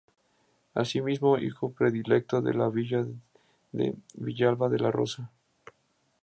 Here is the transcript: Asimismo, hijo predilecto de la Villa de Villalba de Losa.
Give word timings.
Asimismo, 0.73 1.37
hijo 1.37 1.69
predilecto 1.73 2.41
de 2.41 2.55
la 2.55 2.69
Villa 2.69 3.05
de 3.71 3.93
Villalba 4.15 4.67
de 4.67 4.79
Losa. 4.79 5.29